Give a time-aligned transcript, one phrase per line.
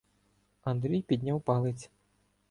[0.63, 1.89] Андрій підняв палець.